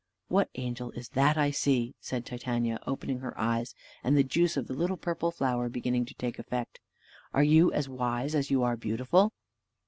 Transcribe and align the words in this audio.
what 0.29 0.49
angel 0.55 0.89
is 0.93 1.09
that 1.09 1.37
I 1.37 1.51
see?" 1.51 1.93
said 1.99 2.25
Titania, 2.25 2.79
opening 2.87 3.19
her 3.19 3.39
eyes, 3.39 3.75
and 4.03 4.17
the 4.17 4.23
juice 4.23 4.57
of 4.57 4.65
the 4.65 4.73
little 4.73 4.97
purple 4.97 5.29
flower 5.29 5.69
beginning 5.69 6.05
to 6.05 6.15
take 6.15 6.39
effect: 6.39 6.79
"are 7.35 7.43
you 7.43 7.71
as 7.71 7.87
wise 7.87 8.33
as 8.33 8.49
you 8.49 8.63
are 8.63 8.75
beautiful?" 8.75 9.31